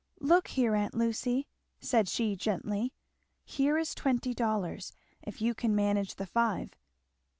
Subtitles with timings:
[0.19, 1.45] "Look here, aunt Lucy,"
[1.79, 2.91] said she gently,
[3.45, 6.73] "here is twenty dollars, if you can manage the five."